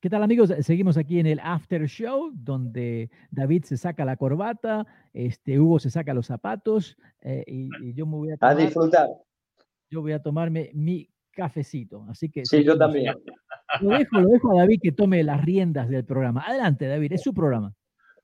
[0.00, 0.52] ¿Qué tal amigos?
[0.60, 5.90] Seguimos aquí en el After Show, donde David se saca la corbata, este, Hugo se
[5.90, 9.08] saca los zapatos eh, y, y yo me voy a A disfrutar.
[9.90, 12.04] yo voy a tomarme mi cafecito.
[12.08, 13.14] Así que Sí, yo también.
[13.80, 16.42] Lo dejo, lo dejo a David que tome las riendas del programa.
[16.46, 17.72] Adelante, David, es su programa.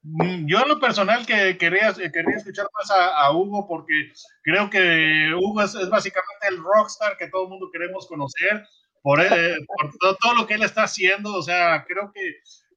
[0.03, 3.95] Mm, Yo en lo personal que quería, eh, quería escuchar más a, a Hugo porque
[4.43, 8.63] creo que Hugo es, es básicamente el rockstar que todo el mundo queremos conocer
[9.03, 11.35] por, eh, por todo, todo lo que él está haciendo.
[11.35, 12.23] O sea, creo que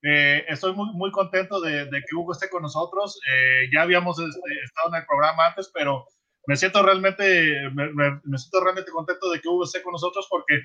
[0.03, 3.19] eh, estoy muy, muy contento de, de que Hugo esté con nosotros.
[3.31, 6.05] Eh, ya habíamos este, estado en el programa antes, pero
[6.47, 10.27] me siento realmente, me, me- me siento realmente contento de que Hugo esté con nosotros
[10.29, 10.59] porque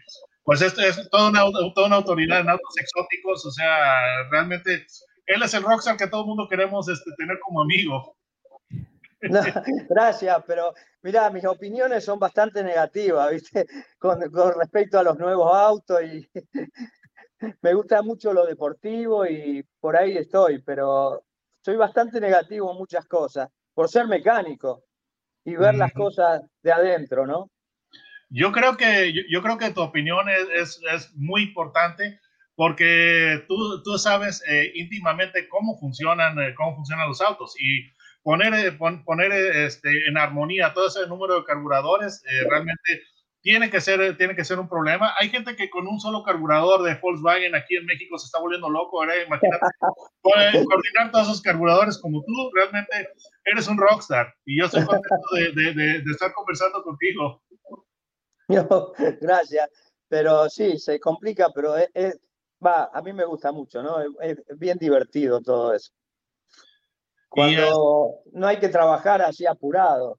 [0.44, 1.42] pues este es toda una,
[1.74, 3.46] toda una autoridad en autos exóticos.
[3.46, 4.86] O sea, realmente
[5.26, 8.16] él es el rockstar que todo el mundo queremos este, tener como amigo.
[9.28, 9.40] No,
[9.88, 13.66] gracias, pero mira, mis opiniones son bastante negativas, ¿viste?
[13.98, 16.26] Con, con respecto a los nuevos autos y
[17.62, 21.22] me gusta mucho lo deportivo y por ahí estoy, pero
[21.62, 24.84] soy bastante negativo en muchas cosas, por ser mecánico
[25.44, 26.04] y ver las Ujú.
[26.04, 27.50] cosas de adentro, ¿no?
[28.30, 32.20] Yo creo que, yo, yo creo que tu opinión es, es, es muy importante
[32.54, 37.90] porque tú, tú sabes eh, íntimamente cómo funcionan, eh, cómo funcionan los autos y
[38.22, 43.02] poner, eh, pon- poner eh, este, en armonía todo ese número de carburadores eh, realmente
[43.42, 45.14] tiene que, ser, tiene que ser un problema.
[45.18, 48.68] Hay gente que con un solo carburador de Volkswagen aquí en México se está volviendo
[48.68, 49.14] loco, ¿verdad?
[49.26, 49.64] Imagínate
[50.22, 50.30] co-
[50.68, 53.08] coordinar todos esos carburadores como tú, realmente
[53.46, 57.42] eres un rockstar y yo estoy contento de, de, de, de estar conversando contigo.
[58.48, 59.70] No, gracias,
[60.08, 62.20] pero sí, se complica, pero es, es-
[62.64, 64.00] va, a mí me gusta mucho, ¿no?
[64.20, 65.92] Es, es bien divertido todo eso.
[67.30, 70.18] Cuando no hay que trabajar así apurado,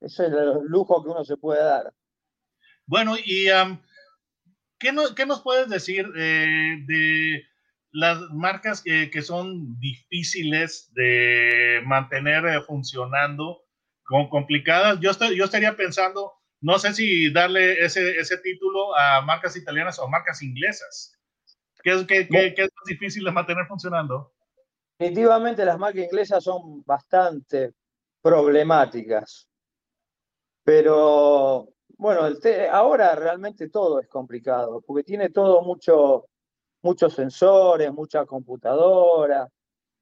[0.00, 1.92] eso es el lujo que uno se puede dar.
[2.86, 3.82] Bueno, y am,
[4.78, 7.42] ¿qué, no- qué nos puedes decir eh, de
[7.92, 13.62] las marcas que, que son difíciles de mantener eh, funcionando,
[14.04, 14.98] con complicadas?
[15.00, 19.98] Yo, estoy, yo estaría pensando, no sé si darle ese, ese título a marcas italianas
[19.98, 21.18] o marcas inglesas.
[21.82, 24.32] ¿Qué es, qué, qué- qué es más difícil de mantener funcionando?
[24.98, 27.74] Definitivamente las marcas inglesas son bastante
[28.22, 29.46] problemáticas,
[30.64, 31.68] pero
[31.98, 32.38] bueno, el
[32.70, 36.26] ahora realmente todo es complicado, porque tiene todo mucho,
[36.82, 39.46] muchos sensores, mucha computadora,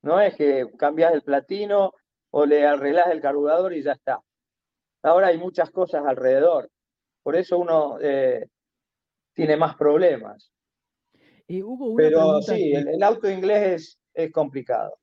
[0.02, 1.92] no es que cambias el platino
[2.30, 4.20] o le arreglás el carburador y ya está.
[5.02, 6.70] Ahora hay muchas cosas alrededor,
[7.22, 8.46] por eso uno eh,
[9.34, 10.52] tiene más problemas.
[11.48, 14.96] Eh, Hugo, Pero sí, que- el, el auto inglés es, es complicado.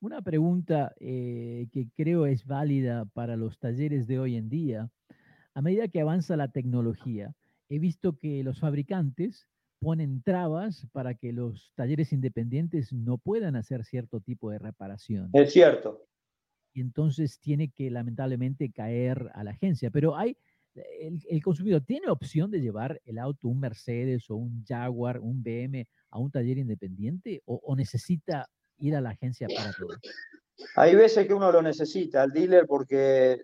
[0.00, 4.90] Una pregunta eh, que creo es válida para los talleres de hoy en día.
[5.54, 7.34] A medida que avanza la tecnología,
[7.70, 9.48] he visto que los fabricantes
[9.80, 15.30] ponen trabas para que los talleres independientes no puedan hacer cierto tipo de reparación.
[15.32, 16.06] Es cierto.
[16.72, 19.90] Y entonces tiene que lamentablemente caer a la agencia.
[19.90, 20.36] Pero hay,
[20.74, 25.42] el, el consumidor tiene opción de llevar el auto, un Mercedes o un Jaguar, un
[25.42, 28.48] BM, a un taller independiente o, o necesita
[28.78, 29.88] ir a la agencia para todo.
[30.76, 33.42] Hay veces que uno lo necesita, al dealer, porque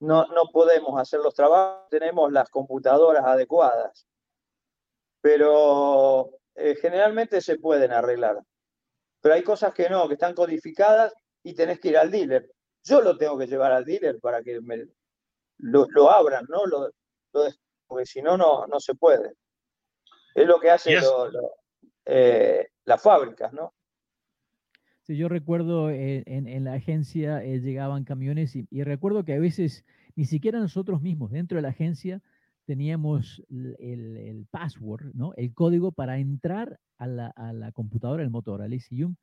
[0.00, 4.06] no, no podemos hacer los trabajos, tenemos las computadoras adecuadas.
[5.20, 8.38] Pero eh, generalmente se pueden arreglar.
[9.20, 11.12] Pero hay cosas que no, que están codificadas
[11.42, 12.50] y tenés que ir al dealer.
[12.84, 14.86] Yo lo tengo que llevar al dealer para que me
[15.58, 16.64] lo, lo abran, ¿no?
[16.64, 16.90] Lo,
[17.86, 19.34] porque si no, no, no se puede.
[20.34, 20.70] Es lo que
[21.02, 21.54] lo- lo-
[22.06, 23.74] eh, las fábricas, ¿no?
[25.02, 29.84] Sí, yo recuerdo eh, en, la agencia eh, llegaban camiones y, recuerdo que a veces
[30.16, 32.22] ni siquiera nosotros mismos dentro de la agencia
[32.64, 35.32] teníamos el, password, ¿no?
[35.36, 39.14] El código para entrar a la, computadora del motor, al ECU,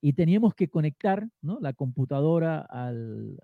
[0.00, 1.28] y teníamos que conectar.
[1.42, 3.38] La computadora al,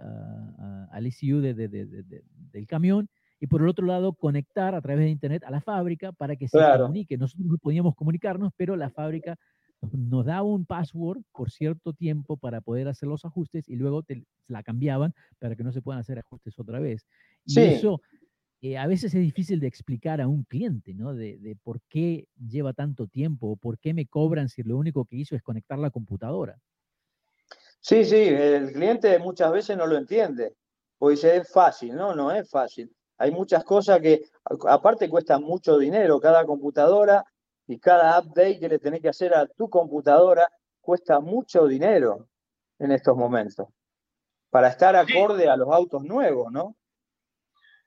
[0.93, 3.09] ECU de- de- del camión
[3.41, 6.49] y por el otro lado conectar a través de internet a la fábrica para que
[6.49, 6.87] se Claro.
[6.87, 7.19] comunique.
[7.19, 9.37] Nosotros no podíamos comunicarnos, pero la fábrica
[9.83, 14.03] nos- nos daba un password por cierto tiempo para poder hacer los ajustes y luego
[14.03, 17.07] te la cambiaban para que no se puedan hacer ajustes otra vez.
[17.45, 17.67] Y Sí.
[17.67, 18.01] eso
[18.63, 21.15] eh, a veces es difícil de explicar a un cliente, ¿no?
[21.15, 25.05] De, de por qué lleva tanto tiempo o por qué me cobran si lo único
[25.07, 26.59] que hizo es conectar la computadora.
[27.81, 30.55] Sí, sí, el cliente muchas veces no lo entiende,
[30.99, 32.95] porque dice, es fácil, no, no es fácil.
[33.19, 34.23] Hay muchas cosas que
[34.69, 37.25] aparte cuestan mucho dinero, cada computadora
[37.67, 40.49] y cada update que le tenés que hacer a tu computadora
[40.81, 42.29] cuesta mucho dinero
[42.79, 43.69] en estos momentos,
[44.51, 46.77] para estar acorde a los autos nuevos, ¿no?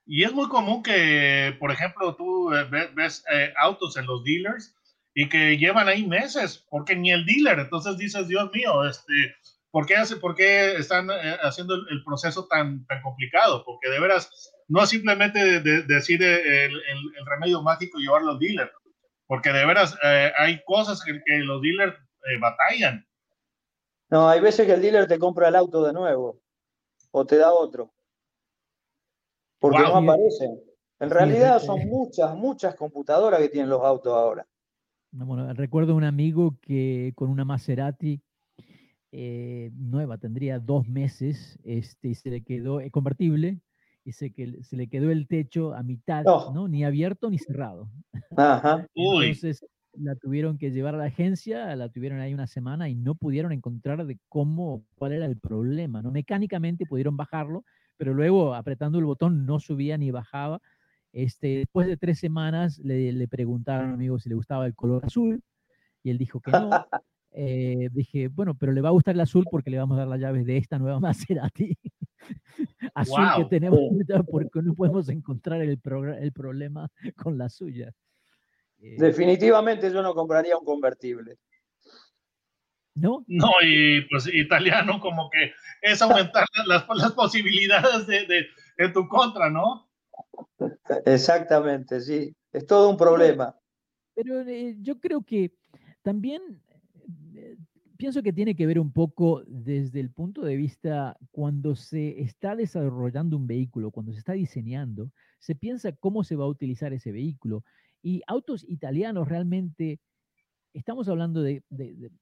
[0.04, 4.74] Y es muy común que, por ejemplo, tú eh, ves, eh, autos en los dealers
[5.14, 9.12] y que llevan ahí meses, porque ni el dealer, entonces dices, Dios mío, este,
[9.70, 13.64] ¿por qué, hace, por qué están eh, haciendo el, proceso tan, tan complicado?
[13.64, 18.70] Porque de veras, no simplemente decir el, el, remedio mágico y llevarlo al dealer,
[19.26, 19.96] porque de veras
[20.38, 21.96] hay cosas que, que los dealers
[22.40, 23.06] batallan.
[24.08, 26.40] No, hay veces que el dealer te compra el auto de nuevo
[27.10, 27.92] o te da otro
[29.60, 30.58] porque no aparecen.
[30.98, 34.46] En realidad son muchas, muchas computadoras que tienen los autos ahora.
[35.12, 38.22] Bueno, recuerdo un amigo que con una Maserati
[39.12, 43.60] eh, nueva, tendría dos meses, este, y se le quedó eh, convertible,
[44.10, 46.66] y se, que, se le quedó el techo a mitad, no.
[46.66, 47.88] Ni abierto ni cerrado.
[48.36, 48.84] Ajá.
[48.94, 53.14] Entonces la tuvieron que llevar a la agencia, la tuvieron ahí una semana y no
[53.14, 56.10] pudieron encontrar de cómo, cuál era el problema, ¿no?
[56.10, 57.64] Mecánicamente pudieron bajarlo,
[57.96, 60.60] pero luego apretando el botón no subía ni bajaba.
[61.12, 65.04] Este, después de tres semanas le, le preguntaron a amigo si le gustaba el color
[65.04, 65.40] azul
[66.02, 66.70] y él dijo que no.
[67.32, 70.08] Eh, dije, bueno, pero le va a gustar el azul porque le vamos a dar
[70.08, 71.78] las llaves de esta nueva Maserati
[72.94, 73.80] azul que tenemos
[74.30, 75.80] porque no podemos encontrar el,
[76.20, 77.92] el problema con la suya.
[78.78, 81.38] Eh, Definitivamente yo no compraría un convertible.
[82.94, 83.24] ¿no?
[83.28, 85.52] No, y pues italiano como que
[85.82, 88.46] es aumentar las, las posibilidades de,
[88.92, 89.88] tu contra, ¿no?
[91.04, 93.56] Exactamente, sí, es todo un problema.
[94.14, 95.52] Pero eh, yo creo que
[96.02, 96.62] también
[98.00, 102.56] pienso que tiene que ver un poco desde el punto de vista cuando se está
[102.56, 107.12] desarrollando un vehículo, cuando se está diseñando, se piensa cómo se va a utilizar ese
[107.12, 107.62] vehículo.
[108.00, 110.00] Y autos italianos realmente
[110.72, 111.62] estamos hablando de,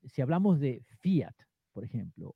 [0.02, 1.36] si hablamos de Fiat,
[1.72, 2.34] por ejemplo,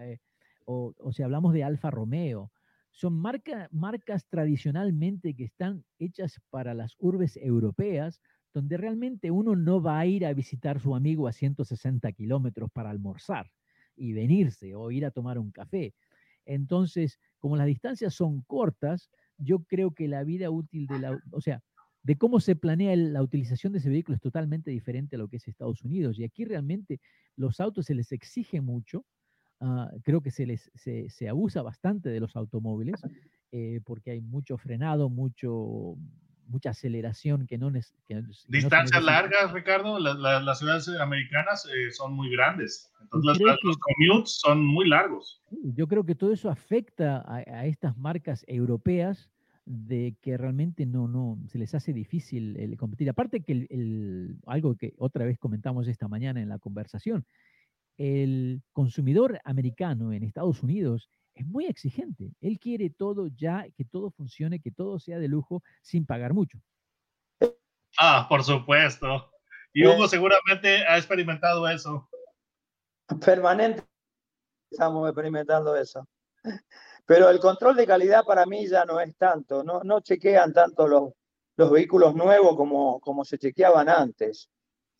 [0.00, 0.16] eh,
[0.64, 2.50] o, o, si hablamos de Alfa Romeo,
[2.90, 8.22] son marcas tradicionalmente que están hechas para las urbes europeas,
[8.54, 12.70] donde realmente uno no va a ir a visitar a su amigo a 160 kilómetros
[12.70, 13.50] para almorzar
[13.96, 15.94] y venirse o ir a tomar un café.
[16.44, 21.40] Entonces, como las distancias son cortas, yo creo que la vida útil de la, o
[21.40, 21.62] sea,
[22.02, 25.36] de cómo se planea la utilización de ese vehículo es totalmente diferente a lo que
[25.36, 26.18] es Estados Unidos.
[26.18, 27.00] Y aquí realmente
[27.36, 29.04] los autos se les exige mucho.
[29.60, 32.94] Ah, creo que se, les, se, abusa bastante de los automóviles
[33.50, 35.96] eh, porque hay mucho frenado, mucho,
[36.48, 37.94] mucha aceleración que no es...
[38.48, 39.98] Distancias largas, Ricardo.
[39.98, 42.90] las ciudades americanas eh, son muy grandes.
[43.00, 45.42] Entonces los commutes son muy largos.
[45.50, 49.30] Yo creo que todo eso afecta a estas marcas europeas
[49.68, 53.10] de que realmente no, no, se les hace difícil el competir.
[53.10, 57.26] Aparte que el, algo que otra vez comentamos esta mañana en la conversación,
[57.98, 62.32] el consumidor americano en Estados Unidos es muy exigente.
[62.40, 66.58] Él quiere todo ya, que todo funcione, que todo sea de lujo sin pagar mucho.
[67.98, 69.30] Ah, por supuesto.
[69.72, 72.08] Y Hugo seguramente ha experimentado eso.
[73.24, 73.84] Permanente
[74.70, 76.06] estamos experimentando eso.
[77.06, 80.86] Pero el control de calidad para mí ya no es tanto, no, no chequean tanto
[80.86, 81.12] los,
[81.56, 84.50] los vehículos nuevos como, como se chequeaban antes.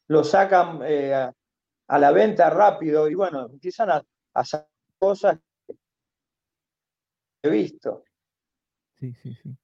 [0.06, 4.02] Los sacan eh, a, la venta rápido y bueno, empiezan a,
[4.34, 4.66] hacer
[4.98, 5.38] cosas
[7.42, 8.04] he visto.
[8.94, 9.56] Sí, sí, sí.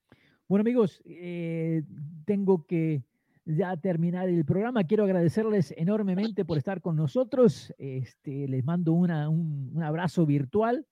[0.49, 1.83] Bueno amigos, eh,
[2.25, 3.03] tengo que
[3.45, 4.85] ya terminar el programa.
[4.85, 7.73] Quiero agradecerles enormemente por estar con nosotros.
[7.79, 10.87] Este, les mando una, un, un abrazo virtual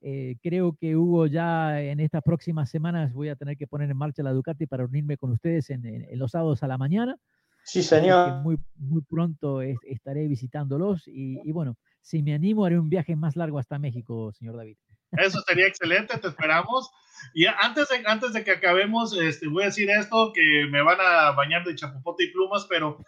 [0.00, 3.96] eh, creo que Hugo ya en estas próximas semanas voy a tener que poner en
[3.96, 7.16] marcha la Ducati para unirme con ustedes en, los sábados a la mañana.
[7.64, 8.42] Sí, señor.
[8.42, 13.36] Muy, muy pronto estaré visitándolos y, y, bueno, si me animo haré un viaje más
[13.36, 14.76] largo hasta México, señor David.
[15.12, 16.90] Eso sería excelente, te esperamos.
[17.34, 20.98] Y antes de, antes de que acabemos, este, voy a decir esto, que me van
[21.00, 22.98] a bañar de chapopote y plumas, pero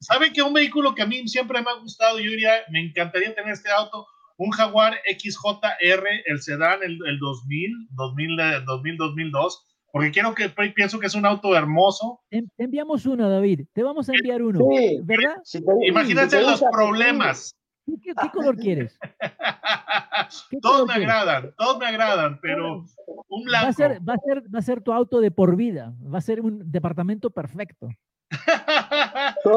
[0.00, 3.34] ¿saben que un vehículo que a mí siempre me ha gustado, yo diría, me encantaría
[3.34, 4.06] tener este auto?
[4.42, 10.98] un Jaguar XJR, el sedán, el, el 2000, 2000, 2000, 2002, porque quiero que pienso
[10.98, 12.20] que es un auto hermoso.
[12.30, 13.66] Te enviamos uno, David.
[13.72, 14.60] Te vamos a enviar uno,
[15.04, 15.36] ¿verdad?
[15.86, 17.54] Imagínate los problemas.
[17.84, 18.98] ¿Qué, color quieres?
[20.62, 22.84] todos me agradan, todos me agradan, pero
[23.28, 23.64] un blanco.
[23.64, 26.18] Va a, ser, va, a ser, va a ser tu auto de por vida, va
[26.18, 27.88] a ser un departamento perfecto.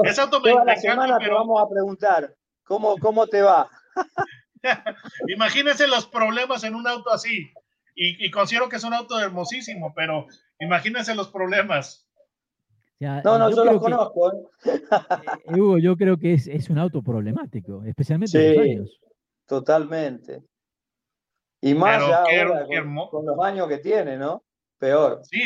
[0.03, 3.70] Ese auto me, Toda la semana te vamos a preguntar cómo, cómo te va.
[5.27, 7.51] Imagínense los problemas en un auto así.
[7.98, 10.27] Y, considero que es un auto hermosísimo, pero
[10.60, 12.04] imagínense los problemas.
[13.00, 14.32] No, no, yo, lo conozco.
[14.32, 14.36] ¿eh?
[14.66, 19.00] Eh, Hugo, yo creo que es, un auto problemático, especialmente en los años.
[19.46, 20.44] Totalmente.
[21.62, 22.66] Y más ahora,
[23.10, 24.44] con, los años que tiene, ¿no?
[24.78, 25.22] Peor.
[25.24, 25.42] Sí,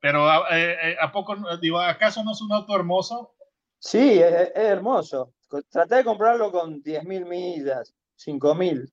[0.00, 3.34] pero ¿a, eh, ¿a poco, digo, acaso no es un auto hermoso?
[3.78, 5.32] Sí, es, hermoso.
[5.70, 7.94] Traté de comprarlo con 10.000 millas,
[8.24, 8.90] 5.000.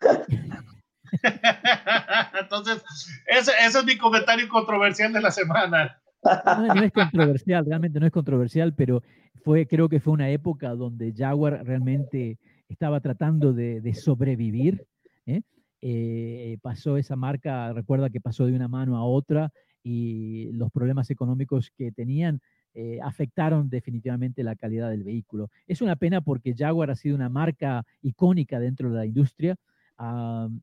[2.40, 2.82] Entonces,
[3.26, 6.00] ese, es mi comentario controversial de la semana.
[6.22, 9.02] No, es controversial, realmente no es controversial, pero
[9.44, 14.86] fue, creo que fue una época donde Jaguar realmente estaba tratando de, sobrevivir.
[15.26, 15.42] ¿eh?
[15.80, 21.10] Eh, pasó esa marca, recuerda que pasó de una mano a otra y los problemas
[21.10, 22.40] económicos que tenían
[22.74, 25.50] eh, afectaron definitivamente la calidad del vehículo.
[25.66, 29.56] Es una pena porque Jaguar ha sido una marca icónica dentro de la industria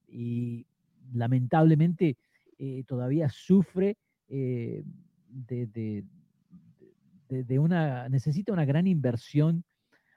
[0.08, 0.66] y
[1.14, 2.18] lamentablemente
[2.58, 3.98] eh, todavía sufre
[5.36, 6.06] de,
[7.28, 9.64] de, una, necesita una gran inversión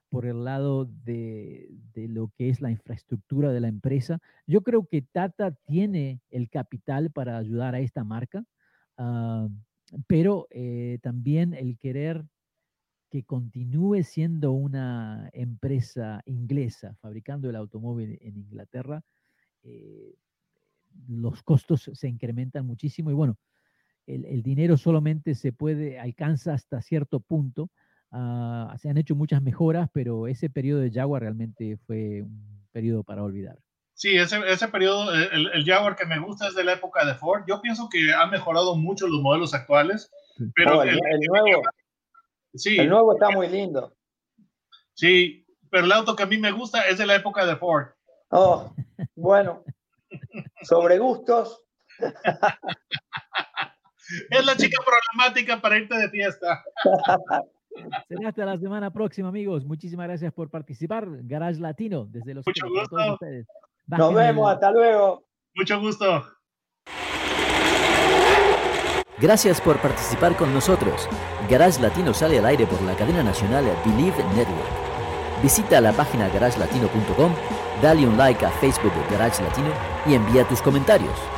[0.08, 4.20] por el lado de, lo que es la infraestructura de la empresa.
[4.46, 8.44] Yo creo que Tata tiene el capital para ayudar a esta marca,
[10.06, 12.24] pero eh, también el querer
[13.10, 19.02] que continúe siendo una empresa inglesa fabricando el automóvil en Inglaterra,
[19.62, 20.14] eh,
[21.08, 23.38] los costos se incrementan muchísimo y bueno,
[24.08, 27.70] el, dinero solamente se puede, alcanza hasta cierto punto.
[28.10, 33.04] Ah, se han hecho muchas mejoras, pero ese periodo de Jaguar realmente fue un periodo
[33.04, 33.58] para olvidar.
[33.92, 37.14] Sí, ese, ese periodo, el, el, Jaguar que me gusta es de la época de
[37.14, 37.42] Ford.
[37.46, 40.10] Yo pienso que ha mejorado mucho los modelos actuales,
[40.54, 40.98] pero el,
[41.28, 41.62] nuevo,
[42.54, 42.78] Sí.
[42.78, 43.94] El nuevo está muy lindo.
[44.94, 47.88] Sí, pero el auto que a mí me gusta es de la época de Ford.
[48.30, 48.72] Oh,
[49.14, 49.64] bueno.
[50.62, 51.60] Sobre gustos.
[54.30, 56.62] es la chica problemática para irte de fiesta.
[58.08, 59.64] Será hasta la semana próxima, amigos.
[59.64, 61.06] Muchísimas gracias por participar.
[61.22, 63.18] Garage Latino, desde los Mucho gusto.
[63.86, 65.24] Nos vemos, hasta luego.
[65.54, 66.26] Mucho gusto.
[69.20, 71.08] Gracias por participar con nosotros.
[71.50, 75.42] Garage Latino sale al aire por la cadena nacional Believe Network.
[75.42, 77.32] Visita la página garagelatino.com,
[77.82, 79.70] dale un like a Facebook de Garage Latino
[80.06, 81.37] y envía tus comentarios.